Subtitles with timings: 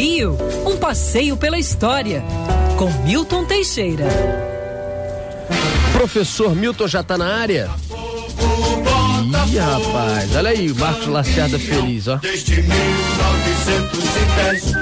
[0.00, 2.24] Rio, um passeio pela história.
[2.78, 4.06] Com Milton Teixeira.
[5.92, 7.68] Professor Milton já tá na área?
[9.52, 12.16] Ih, rapaz, olha aí, o Marcos Lacerda feliz, ó.
[12.16, 14.72] Desde 1910,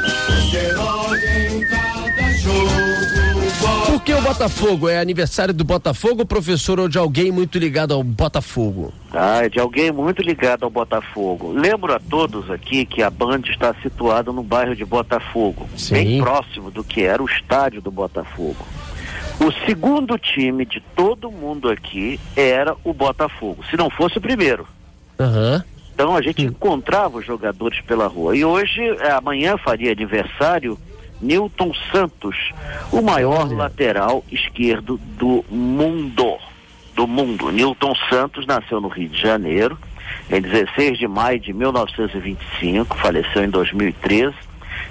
[4.29, 4.91] Botafogo?
[4.91, 8.93] É aniversário do Botafogo, professor, ou de alguém muito ligado ao Botafogo?
[9.11, 11.51] Ah, é de alguém muito ligado ao Botafogo.
[11.51, 15.95] Lembro a todos aqui que a Band está situada no bairro de Botafogo, Sim.
[15.95, 18.67] bem próximo do que era o estádio do Botafogo.
[19.41, 24.69] O segundo time de todo mundo aqui era o Botafogo, se não fosse o primeiro.
[25.19, 25.63] Uhum.
[25.95, 28.37] Então a gente encontrava os jogadores pela rua.
[28.37, 30.79] E hoje, é, amanhã faria aniversário
[31.21, 32.37] Newton Santos,
[32.93, 36.37] o maior lateral esquerdo do mundo.
[36.95, 37.51] Do mundo.
[37.51, 39.79] Newton Santos nasceu no Rio de Janeiro,
[40.31, 44.35] em 16 de maio de 1925, faleceu em 2013.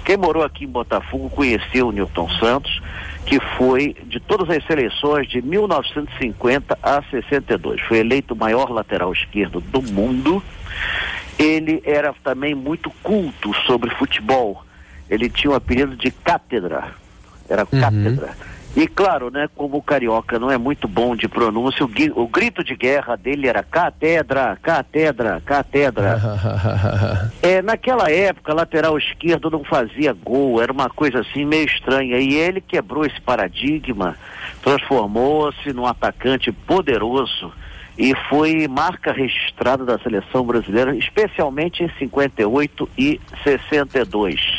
[0.04, 2.80] Quem morou aqui em Botafogo conheceu o Newton Santos,
[3.26, 7.80] que foi de todas as seleções de 1950 a 62.
[7.82, 10.42] Foi eleito o maior lateral esquerdo do mundo.
[11.38, 14.64] Ele era também muito culto sobre futebol
[15.10, 16.92] ele tinha o um apelido de cátedra.
[17.48, 17.80] Era uhum.
[17.80, 18.34] cátedra.
[18.76, 22.62] E claro, né, como o carioca não é muito bom de pronúncia, o, o grito
[22.62, 26.20] de guerra dele era cátedra, cátedra, cátedra.
[27.42, 32.18] é, naquela época, lateral esquerdo não fazia gol, era uma coisa assim meio estranha.
[32.18, 34.14] E ele quebrou esse paradigma,
[34.62, 37.52] transformou-se num atacante poderoso
[37.98, 44.57] e foi marca registrada da seleção brasileira, especialmente em 58 e 62.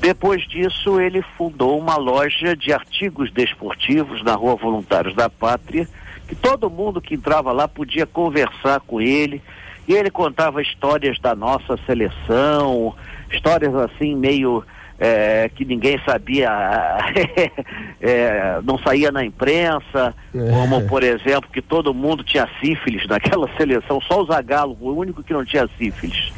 [0.00, 5.88] Depois disso, ele fundou uma loja de artigos desportivos na Rua Voluntários da Pátria,
[6.26, 9.42] que todo mundo que entrava lá podia conversar com ele.
[9.86, 12.94] E ele contava histórias da nossa seleção,
[13.30, 14.64] histórias assim meio
[15.00, 16.50] é, que ninguém sabia,
[18.00, 20.50] é, não saía na imprensa, é.
[20.50, 25.22] como por exemplo que todo mundo tinha sífilis naquela seleção, só o Zagallo, o único
[25.22, 26.30] que não tinha sífilis.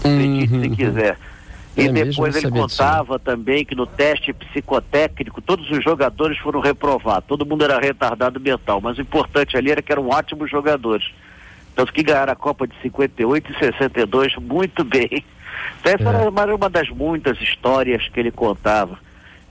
[0.00, 0.74] Acredite se uhum.
[0.74, 1.16] quiser.
[1.80, 7.26] E é depois ele contava também que no teste psicotécnico todos os jogadores foram reprovados.
[7.26, 11.10] Todo mundo era retardado mental, mas o importante ali era que eram ótimos jogadores.
[11.74, 15.24] Tanto que ganharam a Copa de 58 e 62 muito bem.
[15.80, 16.42] Então essa é.
[16.42, 18.98] era uma das muitas histórias que ele contava.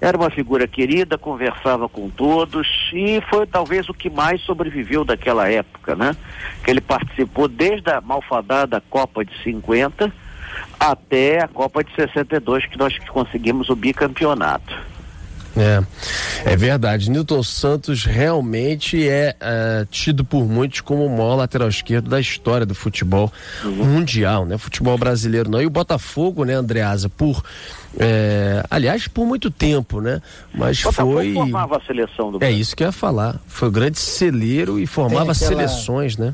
[0.01, 5.49] Era uma figura querida, conversava com todos e foi talvez o que mais sobreviveu daquela
[5.49, 6.15] época, né?
[6.63, 10.11] Que ele participou desde a malfadada Copa de 50
[10.79, 14.73] até a Copa de 62, que nós conseguimos o bicampeonato.
[15.57, 15.83] É,
[16.51, 17.09] é verdade.
[17.09, 22.65] Newton Santos realmente é uh, tido por muitos como o maior lateral esquerdo da história
[22.65, 23.31] do futebol
[23.63, 23.85] uhum.
[23.85, 24.57] mundial, né?
[24.57, 25.61] Futebol brasileiro não.
[25.61, 27.43] E o Botafogo, né, Andreasa, por.
[27.99, 30.21] É, aliás, por muito tempo, né?
[30.53, 31.33] Mas Botafogo foi.
[31.33, 33.35] formava a seleção do É isso que eu ia falar.
[33.47, 35.33] Foi o grande celeiro e formava aquela...
[35.33, 36.33] seleções, né?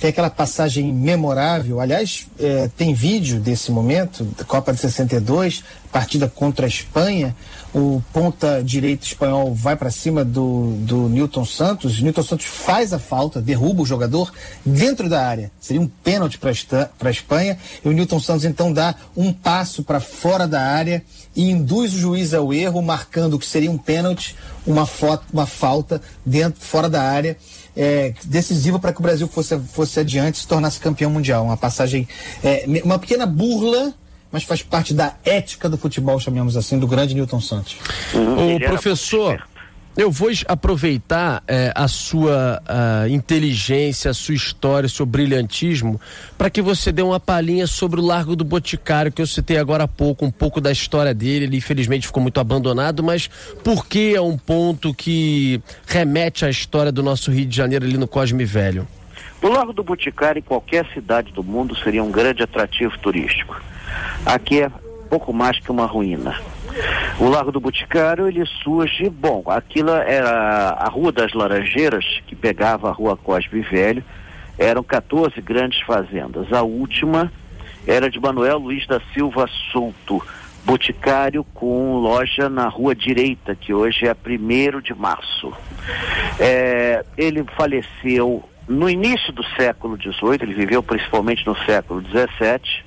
[0.00, 1.78] Tem aquela passagem memorável.
[1.78, 5.62] Aliás, é, tem vídeo desse momento, da Copa de 62,
[5.92, 7.36] partida contra a Espanha.
[7.74, 12.00] O ponta direito espanhol vai para cima do, do Newton Santos.
[12.00, 14.32] Newton Santos faz a falta, derruba o jogador
[14.64, 15.52] dentro da área.
[15.60, 17.58] Seria um pênalti para a Espanha.
[17.84, 21.04] E o Newton Santos então dá um passo para fora da área
[21.36, 24.34] e induz o juiz ao erro, marcando o que seria um pênalti,
[24.66, 24.88] uma,
[25.30, 27.36] uma falta dentro, fora da área
[27.80, 31.46] é, decisiva para que o Brasil fosse, fosse adiante e se tornasse campeão mundial.
[31.46, 32.06] Uma passagem,
[32.44, 33.94] é, uma pequena burla,
[34.30, 37.78] mas faz parte da ética do futebol, chamemos assim, do grande Newton Santos.
[38.12, 38.56] Uhum.
[38.56, 39.42] O professor,
[40.00, 46.00] eu vou aproveitar é, a sua a inteligência, a sua história, seu brilhantismo,
[46.38, 49.84] para que você dê uma palhinha sobre o Largo do Boticário, que eu citei agora
[49.84, 51.44] há pouco, um pouco da história dele.
[51.44, 53.28] Ele infelizmente ficou muito abandonado, mas
[53.62, 57.98] por que é um ponto que remete à história do nosso Rio de Janeiro ali
[57.98, 58.88] no Cosme Velho?
[59.42, 63.60] O Largo do Boticário, em qualquer cidade do mundo, seria um grande atrativo turístico.
[64.24, 64.70] Aqui é
[65.10, 66.40] pouco mais que uma ruína
[67.18, 72.88] o Largo do Boticário, ele surge, bom, aquilo era a Rua das Laranjeiras, que pegava
[72.88, 74.04] a Rua Cosme Velho,
[74.58, 76.52] eram 14 grandes fazendas.
[76.52, 77.32] A última
[77.86, 80.22] era de Manuel Luiz da Silva Souto,
[80.64, 85.52] boticário com loja na rua direita, que hoje é 1 de março.
[86.38, 92.84] É, ele faleceu no início do século XVIII, ele viveu principalmente no século XVII,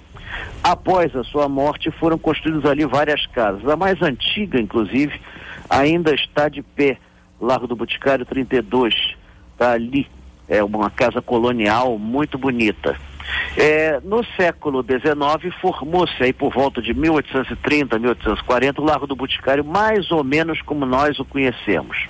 [0.64, 3.68] Após a sua morte, foram construídas ali várias casas.
[3.68, 5.20] A mais antiga, inclusive,
[5.70, 6.98] ainda está de pé,
[7.40, 9.16] Largo do Boticário 32,
[9.52, 10.08] está ali.
[10.48, 12.96] É uma casa colonial muito bonita.
[13.58, 19.64] É, no século XIX formou-se aí por volta de 1830, 1840 o Largo do Boticário
[19.64, 22.08] mais ou menos como nós o conhecemos.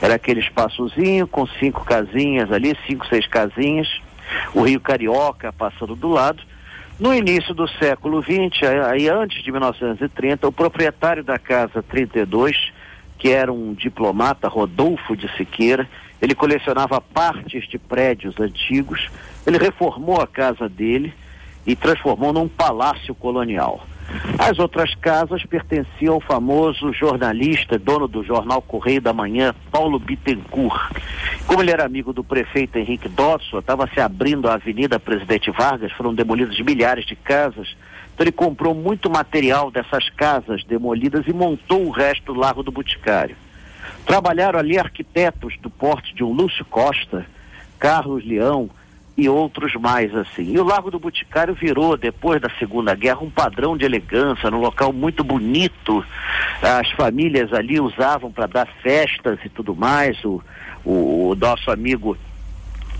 [0.00, 3.88] Era aquele espaçozinho com cinco casinhas ali, cinco, seis casinhas,
[4.54, 6.42] o Rio Carioca passando do lado.
[6.98, 12.72] No início do século XX, aí antes de 1930, o proprietário da casa 32,
[13.16, 15.88] que era um diplomata, Rodolfo de Siqueira,
[16.20, 19.08] ele colecionava partes de prédios antigos,
[19.46, 21.14] ele reformou a casa dele
[21.64, 23.86] e transformou num palácio colonial.
[24.38, 30.96] As outras casas pertenciam ao famoso jornalista, dono do jornal Correio da Manhã, Paulo Bittencourt.
[31.46, 35.92] Como ele era amigo do prefeito Henrique Dodson, estava se abrindo a Avenida Presidente Vargas,
[35.92, 37.76] foram demolidas milhares de casas.
[38.14, 42.72] Então ele comprou muito material dessas casas demolidas e montou o resto do Largo do
[42.72, 43.36] Boticário.
[44.06, 47.26] Trabalharam ali arquitetos do porte de um Lúcio Costa,
[47.78, 48.70] Carlos Leão,
[49.18, 50.52] e outros mais assim.
[50.52, 54.60] E o Largo do Boticário virou, depois da Segunda Guerra, um padrão de elegância, num
[54.60, 56.04] local muito bonito.
[56.62, 60.24] As famílias ali usavam para dar festas e tudo mais.
[60.24, 60.40] O,
[60.84, 62.16] o, o nosso amigo,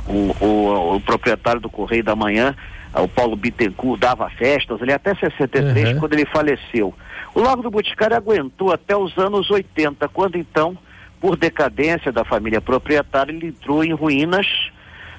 [0.09, 2.53] o, o, o, proprietário do Correio da Manhã,
[2.94, 6.00] o Paulo Bittencourt, dava festas ali até 63, uhum.
[6.00, 6.93] quando ele faleceu.
[7.32, 10.76] O Largo do Boticário aguentou até os anos 80, quando então,
[11.21, 14.73] por decadência da família proprietária, ele entrou em ruínas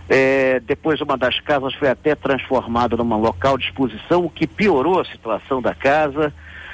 [0.09, 4.99] é, depois uma das casas foi até transformada num local de exposição, o que piorou
[4.99, 6.33] a situação da casa.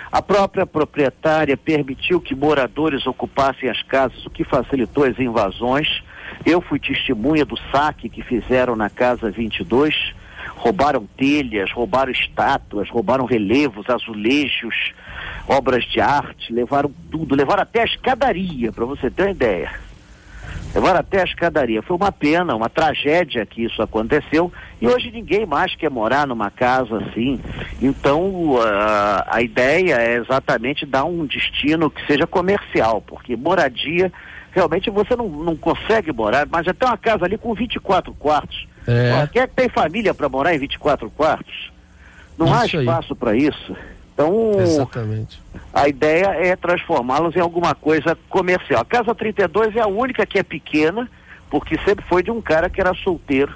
[0.10, 6.02] A própria proprietária permitiu que moradores ocupassem as casas, o que facilitou as invasões.
[6.46, 10.14] Eu fui testemunha do saque que fizeram na casa 22.
[10.56, 14.94] Roubaram telhas, roubaram estátuas, roubaram relevos, azulejos,
[15.46, 19.85] obras de arte, levaram tudo, levaram até a escadaria, para você ter uma ideia
[20.76, 21.82] levaram até a escadaria.
[21.82, 24.52] Foi uma pena, uma tragédia que isso aconteceu
[24.82, 27.40] e hoje ninguém mais quer morar numa casa assim.
[27.82, 28.58] Então
[29.28, 34.12] a ideia é exatamente dar um destino que seja comercial, porque moradia
[34.52, 38.68] realmente você não, não consegue morar, mas até uma casa ali com 24 quartos.
[38.86, 39.28] É.
[39.32, 41.72] Quem é que tem família para morar em 24 quartos?
[42.38, 43.76] Não isso há espaço para isso.
[44.16, 45.42] Então, Exatamente.
[45.74, 48.82] a ideia é transformá-los em alguma coisa comercial.
[48.82, 51.10] A Casa 32 é a única que é pequena,
[51.50, 53.54] porque sempre foi de um cara que era solteiro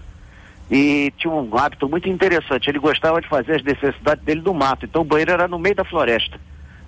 [0.69, 2.69] e tinha um hábito muito interessante.
[2.69, 5.75] Ele gostava de fazer as necessidades dele no mato, então o banheiro era no meio
[5.75, 6.37] da floresta.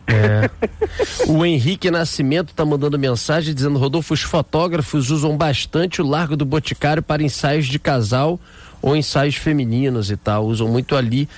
[0.07, 0.49] É.
[1.31, 6.45] o Henrique Nascimento está mandando mensagem dizendo: Rodolfo, os fotógrafos usam bastante o Largo do
[6.45, 8.39] Boticário para ensaios de casal
[8.81, 11.29] ou ensaios femininos e tal, usam muito ali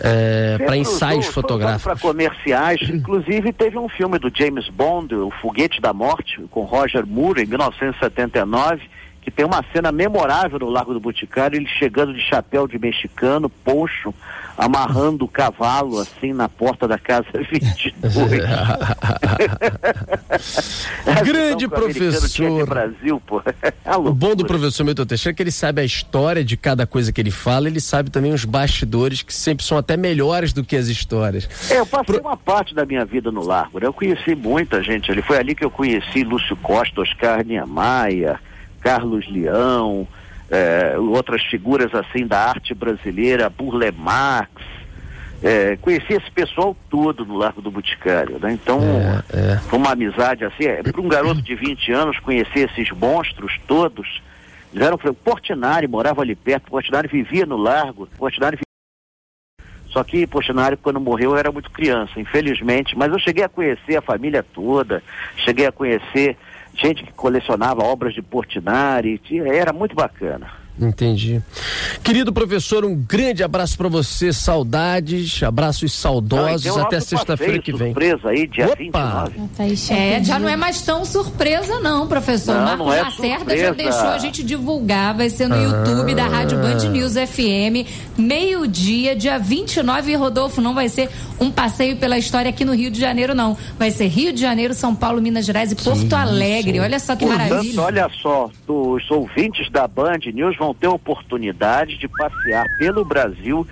[0.00, 1.84] é, para ensaios usou, fotográficos.
[1.84, 7.06] Para comerciais, inclusive teve um filme do James Bond, O Foguete da Morte, com Roger
[7.06, 8.82] Moore, em 1979,
[9.20, 13.48] que tem uma cena memorável no Lago do Boticário, ele chegando de chapéu de mexicano,
[13.48, 14.14] poncho,
[14.56, 17.94] amarrando o cavalo assim na porta da casa 22.
[21.24, 22.66] Grande professor.
[22.66, 23.42] Brasil, pô.
[23.84, 26.86] É o bom do professor Milton Teixeira é que ele sabe a história de cada
[26.86, 30.62] coisa que ele fala, ele sabe também os bastidores que sempre são até melhores do
[30.62, 31.48] que as histórias.
[31.70, 32.20] É, eu passei Pro...
[32.20, 33.86] uma parte da minha vida no Largo, né?
[33.86, 38.38] Eu conheci muita gente ali, foi ali que eu conheci Lúcio Costa, Oscar Niemeyer,
[38.80, 40.06] Carlos Leão,
[40.50, 44.50] é, outras figuras assim da arte brasileira, Burle Marx.
[45.42, 48.52] É, conheci esse pessoal todo no Largo do Boticário, né?
[48.52, 48.78] Então,
[49.32, 49.58] é, é.
[49.58, 54.20] foi uma amizade assim, é, para um garoto de 20 anos conhecer esses monstros todos,
[54.74, 58.58] eram Portinari morava ali perto, Portinari vivia no Largo, Portinari
[59.90, 62.96] só que Portinari, quando morreu, eu era muito criança, infelizmente.
[62.96, 65.02] Mas eu cheguei a conhecer a família toda,
[65.36, 66.36] cheguei a conhecer
[66.74, 70.59] gente que colecionava obras de Portinari, era muito bacana.
[70.80, 71.42] Entendi.
[72.02, 77.88] Querido professor, um grande abraço para você, saudades, abraços saudosos não, até sexta-feira que vem.
[77.88, 79.30] surpresa aí, dia Opa.
[79.58, 79.94] 29.
[79.94, 82.54] É, já não é mais tão surpresa não, professor.
[82.54, 85.62] Não, Marcos não é Lacerda já deixou a gente divulgar, vai ser no ah.
[85.62, 91.96] YouTube da Rádio Band News FM, meio-dia, dia 29, Rodolfo, não vai ser um passeio
[91.96, 95.20] pela história aqui no Rio de Janeiro não, vai ser Rio de Janeiro, São Paulo,
[95.20, 97.82] Minas Gerais e Porto Alegre, olha só que Portanto, maravilha.
[97.82, 103.66] olha só, os ouvintes da Band News vão ter oportunidade de passear pelo Brasil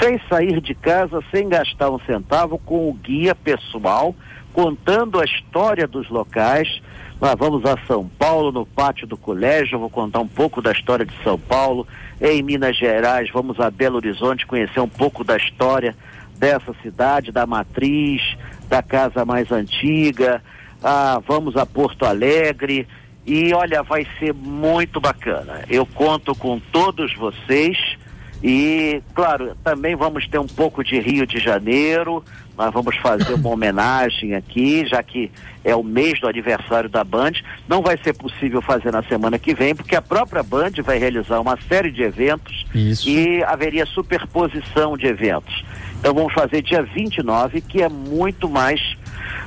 [0.00, 4.14] sem sair de casa, sem gastar um centavo, com o guia pessoal,
[4.52, 6.80] contando a história dos locais.
[7.20, 11.04] Nós vamos a São Paulo, no pátio do colégio, vou contar um pouco da história
[11.04, 11.86] de São Paulo.
[12.20, 15.96] Em Minas Gerais, vamos a Belo Horizonte conhecer um pouco da história
[16.36, 18.36] dessa cidade, da matriz,
[18.68, 20.42] da casa mais antiga.
[20.82, 22.86] Ah, vamos a Porto Alegre
[23.28, 25.62] e olha, vai ser muito bacana.
[25.68, 27.76] Eu conto com todos vocês
[28.42, 32.24] E, claro, também vamos ter um pouco de Rio de Janeiro.
[32.56, 35.30] Nós vamos fazer uma homenagem aqui, já que
[35.64, 37.32] é o mês do aniversário da Band.
[37.68, 41.40] Não vai ser possível fazer na semana que vem, porque a própria Band vai realizar
[41.40, 43.08] uma série de eventos Isso.
[43.08, 45.64] e haveria superposição de eventos.
[45.98, 48.96] Então vamos fazer dia 29, que é muito mais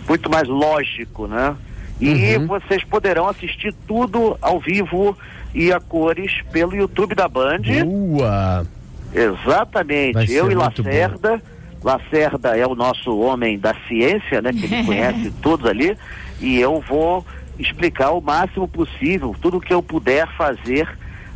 [0.07, 1.55] muito mais lógico, né?
[2.01, 2.47] E uhum.
[2.47, 5.15] vocês poderão assistir tudo ao vivo
[5.53, 7.61] e a cores pelo YouTube da Band.
[7.85, 8.65] Boa!
[9.13, 10.31] Exatamente.
[10.31, 11.37] Eu e Lacerda.
[11.37, 11.51] Bom.
[11.83, 14.51] Lacerda é o nosso homem da ciência, né?
[14.51, 15.95] Que ele conhece todos ali.
[16.39, 17.25] E eu vou
[17.59, 20.87] explicar o máximo possível, tudo que eu puder fazer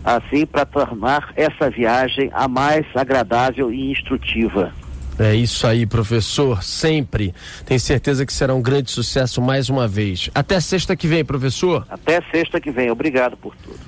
[0.03, 4.72] assim para tornar essa viagem a mais agradável e instrutiva.
[5.17, 6.62] É isso aí, professor.
[6.63, 7.34] Sempre.
[7.65, 10.29] Tenho certeza que será um grande sucesso mais uma vez.
[10.36, 11.86] Até sexta que vem, professor.
[11.89, 12.91] Até sexta que vem.
[12.91, 13.79] Obrigado por tudo.